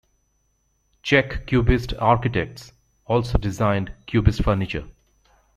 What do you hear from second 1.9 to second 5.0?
architects also designed Cubist furniture.